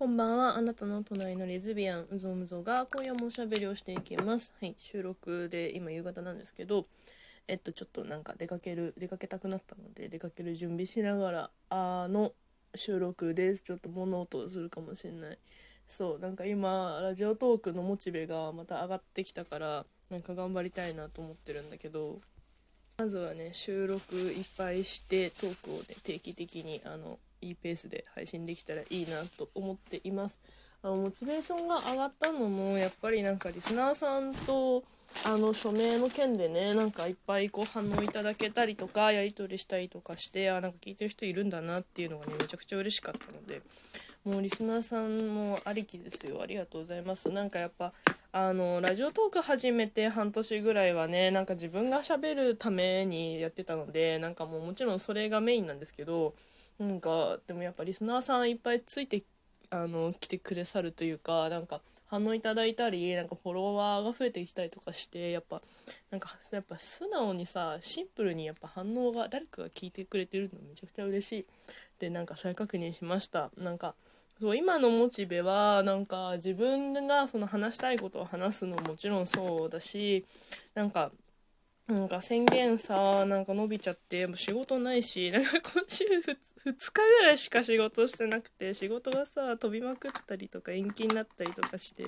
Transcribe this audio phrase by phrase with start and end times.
[0.00, 0.56] こんばんは。
[0.56, 4.50] あなたの隣のレズビアン、うぞむぞが今夜もおしゃべりをしていきます。
[4.58, 6.86] はい、収録で今夕方なんですけど、
[7.46, 12.32] えっと、ちょっとなんか出かける、出かけたくなったので、出かける準備しながら、あの
[12.74, 13.62] 収録です。
[13.62, 15.38] ちょっと物音するかもしれない。
[15.86, 22.22] そう、なんか今、ラジオトークのモチベがまた上がってきたから、なんか頑張りたいなと思ってるんだけど、
[23.00, 30.38] まずはね、収録いっぱいして、トークをね、定期的に、あの、いいペースで配信できたらいいなと思っています。
[30.82, 34.84] あの、モチベーションが上がったのも、やっぱりなんかリスナーさんと、
[35.24, 43.62] あの、署名の件でね、なんかいっぱいこう反応いただけたりとか、やり取りしたりとかして、あ、なんか聞いてる人いるんだなっていうのがね、めちゃくちゃ嬉しかったので、
[44.26, 46.42] もうリスナーさんもありきですよ。
[46.42, 47.30] ありがとうございます。
[47.30, 47.94] なんかやっぱ、
[48.32, 56.34] あの、ラジオトーク始めて半年ぐらいはね、なんか自分が喋るためにやってたので、なんかもうもちろんそれがメインなんですけど、
[56.78, 59.24] なんか、でもやっぱリスナーさんいっぱいついて、
[59.70, 65.60] あの、来てくれさるというか、なんか反応いただいたり、なんかフォロワーが増えてきたりとかして、やっぱ、
[66.12, 71.46] なんか、やっぱ素直にさ、シンプルにやっぱ反応が、誰かが聞いてくれてるのめちゃくちゃ嬉しい。
[71.98, 73.50] で、なんか再確認しました。
[73.56, 73.96] なんか、
[74.40, 80.24] そう今のモチベはなんか自分がその話したいことを話すのももちろんそうだし
[80.74, 81.10] なんか
[81.86, 92.04] なんか宣言さなんか伸びちゃってもう仕事ないしなんか今週 2, 日ぐらいしか仕事してなくて仕事がさ飛びまくったりとか延期になったりとかして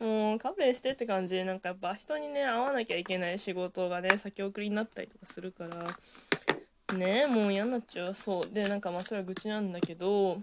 [0.00, 8.14] もう勘弁してって感じなんかやっぱ人にね会わなきゃいけない仕事がね先送りになったりとかするからねもう嫌になっちゃう。
[8.14, 8.54] そう。
[8.54, 10.40] でなんかまあそれは愚痴なんだけど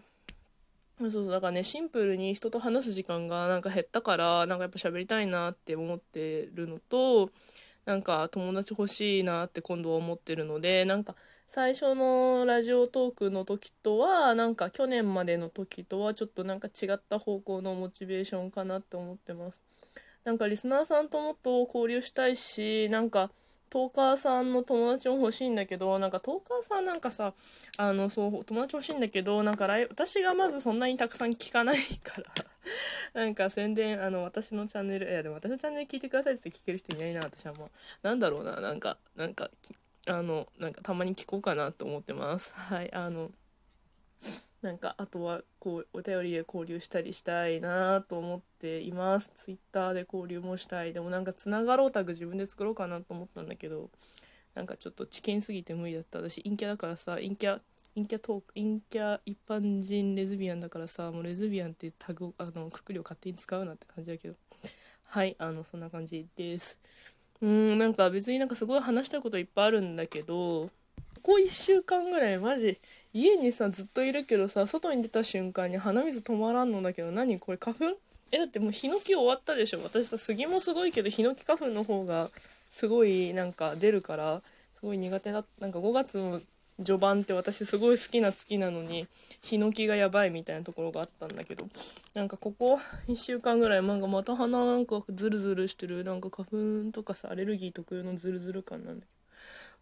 [0.99, 7.31] そうそうだからねシンプルに人と話す時間がなんか減ったからなんかやっぱ喋りたいなって思ってるのと
[7.85, 11.15] なんか友達欲しいなって今度は思ってるのでなんか
[11.47, 19.63] 最初のラジオトークの時とはなんか去年までの時とはちょっとなんか違った方向のモチベーションかなって思ってます。
[20.25, 23.31] なんかリスナーさんともっと交流したいしなんか
[23.69, 27.33] トーカーさんの友達も欲しいんだけどなんかトーカーさんなんかさ
[27.77, 32.27] あのそう友達欲しいんだけどなんかライ私がまずそんなにたくさん聞かないから
[33.21, 37.69] なんか宣伝あの私のチャンネルいやでも私のチャンネル聞いてくださいって聞ける人いないな私はもう。
[38.01, 39.49] なんだろうななんかなんか
[40.07, 42.55] あのなんかたまに聞こうかなと思ってます。
[42.55, 43.31] はいあの
[44.61, 49.31] なんかあとはこうお便りで交流したりしたいなと思っています。
[49.33, 50.91] ツイッターで交流もしたい。
[50.93, 53.89] でもなんかつながろうタグ自分で作ろうかなと思ったんだけど
[54.55, 56.19] なんかちょっと知見すぎて無理だった。
[56.19, 57.59] 私陰キャだからさ陰キャ
[57.95, 64.35] 陰キャトーク陰キャ一般人レズビアンだからさもうレズビアンってタグあのくくりを勝手に使うなって感じだけど。
[65.03, 66.79] はいあのそんな感じです。
[67.41, 70.69] うんなんか別になんかすごい話したいこといっぱいあるんだけど
[71.29, 72.79] ここ1週間ぐらいマジ
[73.13, 77.85] 家にさずっといるけどさ外に出た瞬間に鼻水止まらんのだけど何これ花粉？
[78.31, 79.79] えだってもうヒノキ終わったでしょ。
[79.83, 82.31] 私さ杉もすごいけどヒノキ花粉の方が
[82.71, 84.41] すごいなんか出るから
[84.73, 86.41] すごい苦手だなんか5月の
[86.83, 89.05] 序盤って私すごい好きな月なのに
[89.43, 91.67] ヒノキがやばいみたいなところがあったんだけど
[92.15, 96.47] なんかここ1週間ぐらいなんかまた鼻なんかズルズルしてるなんか花
[96.87, 99.18] 粉とかさアレルギー特有のズルズル感なんだけど。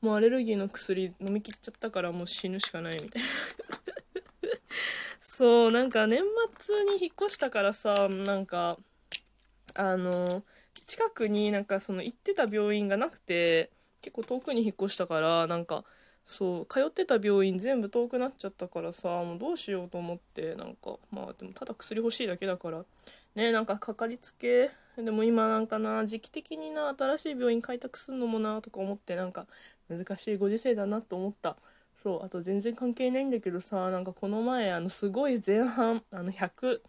[0.01, 3.27] もうアレルギーの薬飲みきっちゃったからもう死ぬしかないみたいな。
[5.19, 6.23] そうなんか年
[6.59, 8.77] 末に引っ越したからさなんか
[9.73, 10.43] あの
[10.85, 15.83] 近くになんかその行ってた病院がなくて結構遠くに引っ越したからなんか
[16.29, 22.83] そう通ってた病院全部遠くなっちゃったからさもうどうしようと思ってなんかまあでもただ薬欲しいだけだから。
[23.33, 29.45] ねなんかかかりつけでも今なんかな時期的にな新しい病院開拓するのもなとか思ってなんか
[29.87, 31.55] 難しいご時世だなと思った。
[32.03, 36.81] そうあと全然関係ないんだけどさなんかこの前あのすごい前半あの100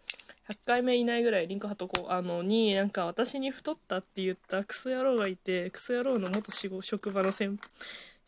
[0.49, 2.11] 100回目いないぐらいリンク貼っとこう。
[2.11, 7.57] あのになんか私に太ったって言ったクソ野郎がいてクソ野郎の元仕事職場の先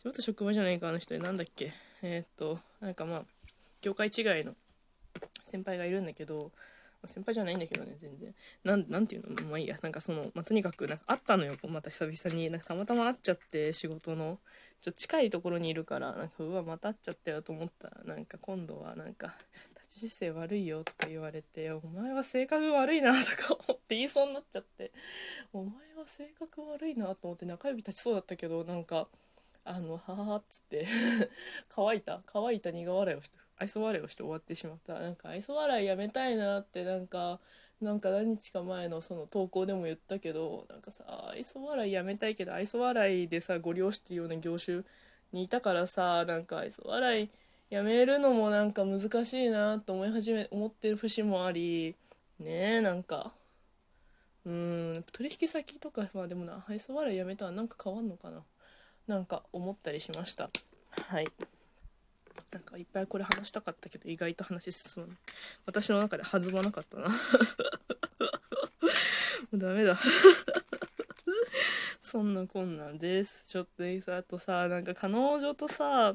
[0.04, 1.74] 元職場じゃないかあの人なんだっけ？
[2.02, 3.24] えー、っとなんかまあ
[3.82, 4.56] 業界違いの
[5.44, 6.52] 先輩がいるんだけど
[7.06, 8.34] 先輩じゃないんだけどね全然。
[8.64, 9.50] なんなんていうの？
[9.50, 9.78] まあいいや。
[9.82, 11.56] なんかその、まあ、とにかくなんか会ったのよ。
[11.68, 12.50] また久々に。
[12.50, 14.40] なんかたまたま会っちゃって仕事の。
[14.82, 19.36] ちょっと近いところにいるからなんかうわまた会っちゃったよと思ったらなんか今度はなんか
[19.80, 24.92] 立ち姿勢悪いよとか言われてお前は性格悪いなとか 思って言いそうになっちゃって
[25.54, 29.08] お前は性格悪いなと思って中指立ちそうだったけどなんか
[29.64, 30.88] あのははっつって。
[31.70, 32.22] 乾いた。
[32.26, 34.96] 乾いた苦笑いをして愛想笑いをして終わってしまった。
[35.00, 37.40] なんか愛想笑いやめたいなってなんか
[37.80, 44.84] なんか何日か前のその投稿でも言ったけどなんかさ愛想笑いやめたいけど愛想笑いでさご利用してるような業種
[45.32, 47.30] にいたからさなんか愛想笑い
[47.70, 51.96] やめるのもなんか難しいなと思い始め思ってる節もあり
[52.40, 53.34] ねえなんか。
[54.44, 58.44] うん取引先とかまあでもな愛想笑いやめたらなんか変わんのかな。
[59.08, 60.50] なんか思ったりしました。
[61.10, 61.28] はい。
[62.52, 65.18] なんかいっぱいこれ話したかったけど意外と話進む。
[65.66, 67.08] 私の中で弾まなかったな。
[67.08, 67.14] も
[69.54, 69.98] うダメだ。
[72.02, 73.46] そんなこんなんです。
[73.46, 76.14] ちょっとさあとさなんか彼女とさ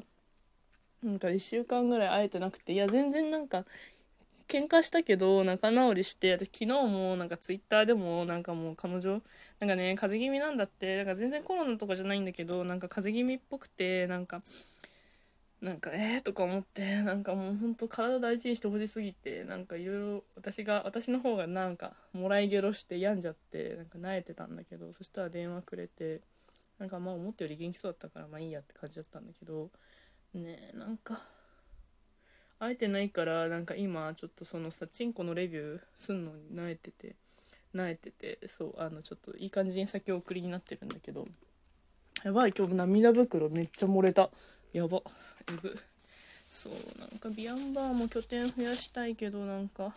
[1.03, 3.65] なんか1週間ぐらい会えてなくていや全然なんか
[4.47, 9.21] 喧嘩したけど仲直りして私昨日もなんかツイッターでもなんかもう彼女
[9.59, 14.41] なんかね風邪気味なんだってなんか全然コロナとかじゃないんだけどなんか風邪気味っぽくてなんか
[15.61, 26.21] なんかえーとか思ってなんかもうほんと体大事にしてほしすぎてなんかいろいろ私が私の方がなんかもらいゲロして病んじゃってなんか萎えてたんだけどそしたら電話くれて
[26.77, 29.71] なんかまあ思ったより元気そうだったからまあいいやって感じだったんだけど
[30.35, 31.19] ねえなんか
[32.59, 37.15] 会えてないからなんか今ちょっとそのさチンコのレビューすんのに慣れてて
[37.75, 41.27] 慣れててそうあのちょっといい感じに先送りになってるんだけど
[42.23, 44.29] やばい今日涙袋めっちゃ漏れた。
[44.73, 45.01] やば。
[45.49, 45.77] えぐ。
[46.49, 49.93] そうなんかビアンバーも拠点増やしたいけどなんか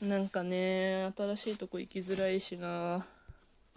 [0.00, 3.04] なんかね新しいとこ行きづらいしな。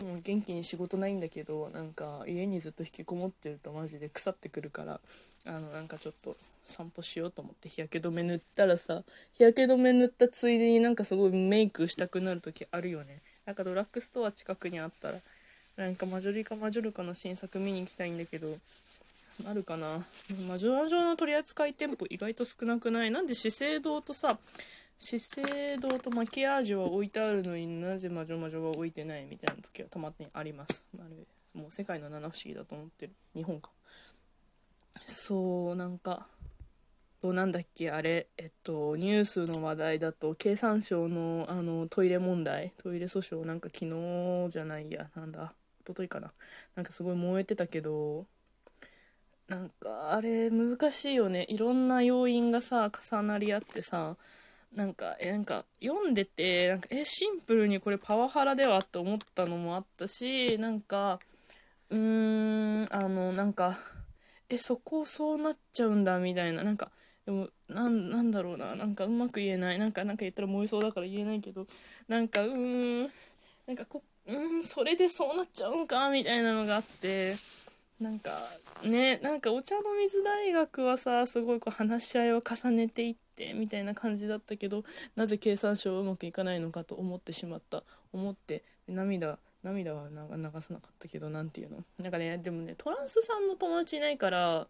[0.04, 5.00] もう元気に仕事ないんだけどなんか家にずっと引きこもってるとマジで腐ってくるから
[5.46, 6.36] あのなんかちょっと
[6.66, 9.04] 散歩しようと思って日焼け止め塗ったらさ
[9.34, 13.20] 日焼け止め塗ったついでになんかすごいメイクしたくなる時あるよね。
[13.46, 15.16] なんかドラッグストア近くにあったら
[15.76, 18.56] なんかマジョリカマジョルカの新作見に行きたいんだけど
[19.50, 20.06] あるかな。
[20.48, 23.12] マジョラ状の取扱店舗意外と少なくない？
[23.12, 24.38] なんで資生堂とさ
[24.98, 30.86] 資生堂とマキアージュは置いてあるのになぜ魔女魔女が置いてないみたいな時はたまにあります。
[30.98, 31.16] あれ
[31.60, 33.70] もう世界の七不思議だと思ってる日本か
[35.06, 36.28] そうなんか
[37.22, 46.32] なんだっけあれえっとニュースの話題だと経産省のあのトイレ問題トイレ訴訟なんか昨日じゃないやなんだ一昨日かな。
[46.76, 48.26] なんかすごい燃えてたけど
[49.48, 51.46] なんかあれ難しいよね。
[51.50, 54.18] いろんな要因がさ重なり合ってさ
[54.76, 61.20] なんかえなんか読んでてなんかえシンプルにこれパワハラではって思ったのもあったしなんか
[61.90, 63.78] うーんあのなんか
[64.50, 66.64] えそこそうなっちゃうんだみたいな。
[66.64, 66.92] なんか
[67.26, 68.76] でもなんなんだろうな。
[68.76, 69.80] なんかうまく言えない。
[69.80, 71.66] なんかなんか言ったら燃えそうだから言えないけど。
[72.08, 73.12] なんかうーん
[73.66, 77.36] なんかこうんそれでそうなっちゃうんかみたいなのがあって。
[78.00, 78.32] なんか
[78.84, 84.84] ねなんかお茶の水大学はさすごいこう話し合いを重ねていってみたいな感じだったけど
[85.16, 87.84] なぜ経産省はうまくいかないのかと思ってしまった。
[88.12, 90.16] 思って涙涙は流
[90.60, 91.84] さなかったけど何て言うの？
[92.00, 94.68] なんかねでもねトランスさんの友達いないから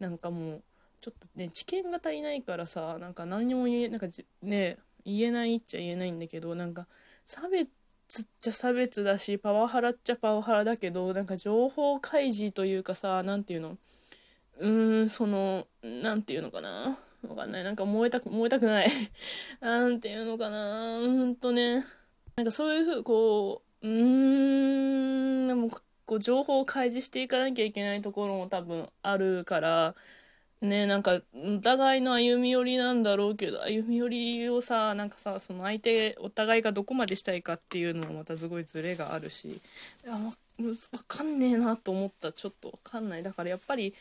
[0.00, 0.62] なんかもう
[1.00, 4.06] ちょっとね知見が足りないからさなんか何にも言えなんか
[4.42, 6.86] ね言えないっちゃ言えないんだけどなんか
[7.26, 7.68] 差別
[8.20, 13.78] っちゃ差別だしパワハラっちゃパワハラだけどなんか情報開示というかさ何て言うの？
[14.58, 16.98] うーんその何て言うのかな？
[17.26, 17.64] わかんない。
[17.64, 18.90] なんか燃えたく燃えたくない。
[19.60, 20.98] なんていうのかな？
[20.98, 21.86] うんとね。
[22.36, 25.70] なんかそういうふうこううーんでも
[26.04, 29.94] こう情報を開示していかなきゃいけないところも多分あるから
[30.62, 39.60] ねなんかお互いの歩み寄りなんだろうけど歩み寄りをさなんかさその相手お互いがどこまでしたいかっていうのもまたすごいズレがあるしい
[40.06, 40.16] や
[40.58, 42.32] 分かんねえなと思った。
[42.32, 43.22] ちょっと分かんない。
[43.22, 43.94] だからやっぱり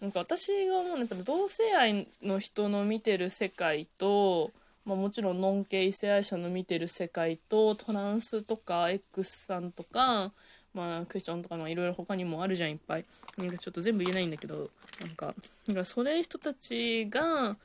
[0.00, 4.50] なんか私が思うのは同性愛の人の見てる世界と、
[4.84, 10.32] まあ、もちろんノン系異性愛者の見てる世界とトランスとか X さんとか
[10.74, 13.04] まあクエスチョンとかいろいろ他にもあるじゃんいっぱい。
[13.38, 15.34] なんかちょっと全部言えないんだけどなんか
[15.66, 17.56] なんかそれ人たちが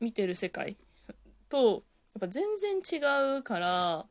[0.00, 0.76] 見てる世界
[1.48, 1.82] と
[2.14, 4.06] やっぱ全然違うから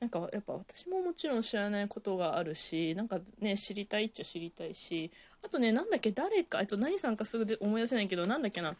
[0.00, 5.12] なんかやっぱ私ももちろん知らないことがあるしなんかね知りたいっちゃ知りたいし
[5.44, 8.74] あとねなんだっけ誰かえっと何さんかすぐで思い出せないけどなんだっけな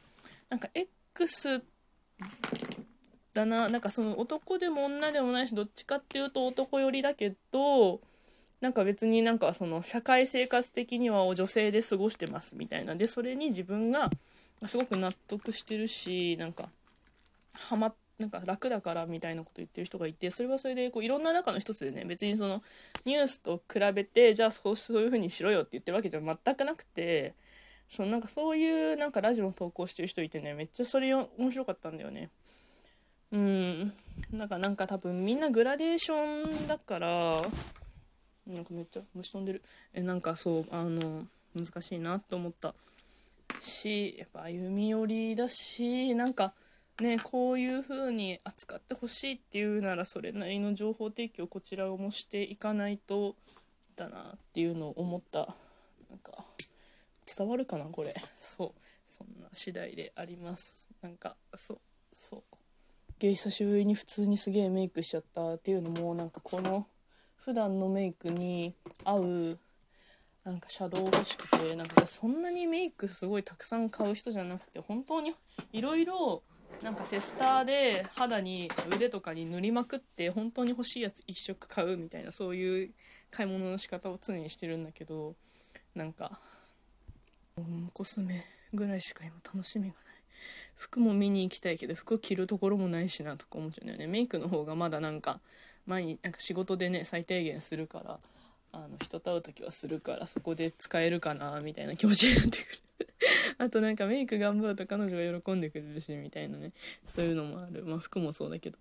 [0.50, 1.62] なんか X
[3.32, 8.00] だななんかその男でも女でもないしどっちかっていうと男寄りだけど
[8.62, 14.08] なんか別になんかその社会生活的には女性で過ごしてますみたいなでそれに自分が
[14.66, 16.68] すごく納得してるしなんか
[17.52, 22.62] ハマなんか楽だからみたいなこと言ってる人がいてそれはそれでこういろんな中の一つでね別にその
[23.04, 27.34] ニュースと比べてじゃあそうそういう風にしろよって言ってるわけじゃ全くなくて
[27.90, 32.30] そのなんかそういうなんかラジオの投稿してる人いてねめっちゃそれ面白かったんだよね。
[33.32, 33.92] うん
[34.30, 37.42] なんかなんか多分みんなグラデーションだから
[38.52, 39.62] なんかめっちゃ虫飛んでる。
[39.94, 42.74] えなんかそうあの難しいなと思った。
[43.58, 46.52] しやっぱ歩み寄りだしなんか
[47.00, 53.36] ねこういう風に扱ってほしいっていうならそれなりの情報提供こちらをもしていかないと
[53.96, 55.54] だなっていうのを思った。
[56.10, 56.32] なんか
[57.36, 58.14] 伝わるかなこれ。
[58.34, 58.80] そう。
[59.06, 60.90] そんな次第であります。
[61.02, 61.78] なんかそう。
[62.12, 62.42] そう。
[63.18, 66.86] ゲ久しぶりに普通にすげえメイクしちゃったっていうのもなんかこの
[67.44, 69.58] 普段のメイクに合う
[70.44, 75.34] なんかシャドウ欲しくてなんかそんなにメイクすごいたくさん買う人じゃなくて本当に
[75.72, 76.42] いろいろ
[76.82, 82.90] なんかテスターで肌に腕とかに塗りまくって本当に欲しいやつ1色買うみたいなそういう
[83.30, 85.34] 買い物の仕方を常にしてるんだけど
[85.94, 86.40] なんか
[87.92, 89.94] コスメぐらいしか今楽しみがない。
[90.74, 94.06] 服も見に行きたいけど服着るところもないしなとか思っちゃうんだよね。
[94.06, 95.40] メイクの方がまだなんか
[95.86, 98.18] 前になんか仕事でね最低限するから
[98.72, 102.78] あの人と会う時はするからそこで使えるかなみたいな気持ちになってくる。
[103.58, 106.72] あとなんかメイク頑張ると彼女が喜んでくれるしみたいなね。
[107.04, 107.84] そういうのもある。
[107.84, 108.78] まあ服もそうだけど。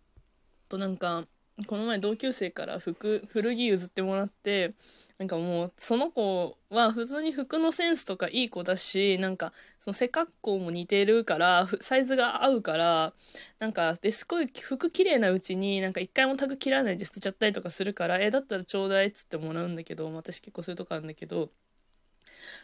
[0.69, 1.27] となんか
[1.67, 4.73] この前同級生から服古着譲ってもらって
[5.17, 13.13] なんかもうその子は普通に服のセンスとかいい子だしなんかその背格好も似てるからサイズが合うから
[13.59, 21.51] なんかですごい服綺麗なうちになんか一回もタグ切らないで捨てちゃったりとかするからえだったらちょうだいっつってもらうんだけど私結構そういうとこあるんだけど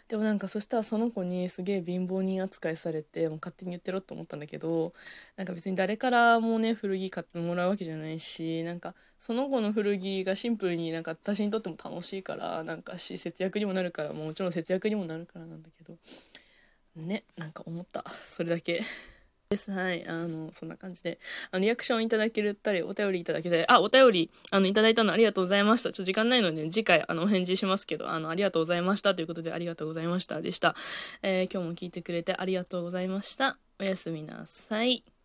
[0.08, 4.94] でもなんかそしたらその子にすげえ貧乏人扱いされてもう勝手に言ってろって思ったんだけど
[5.36, 15.98] なんか別に誰からもね古着買ってもらうわけじゃないしなんかその子の古着がシンプルになんか私にとっても楽しいからなんかし節約にもなるからもちろん節約にもなるからなんだけど
[16.96, 18.84] ねなんか思ったそれだけ。
[19.50, 19.72] です。
[19.72, 20.06] はい。
[20.08, 21.20] あの、そんな感じで、
[21.52, 25.92] あの、リアクションいただけるったり、お便りいただけたり、あ、お便り、あの、いただいたのありがとうございました。
[25.92, 29.16] ちょっと時間ないので、ね、次回、あの、お返事しますけど、あの、ありがとうございました。
[29.16, 30.42] ということで、ありがとうございました。
[30.42, 30.76] でした。
[31.22, 33.58] えー、今日も聞いてくれてありがとうございました。
[33.80, 35.17] おやすみなさい。